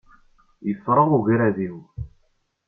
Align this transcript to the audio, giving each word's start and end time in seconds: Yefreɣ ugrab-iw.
Yefreɣ 0.67 1.09
ugrab-iw. 1.17 1.77